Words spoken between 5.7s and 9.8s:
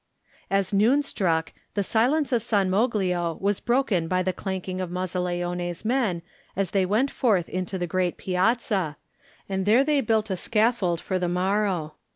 men as they went forth into the great piazza, and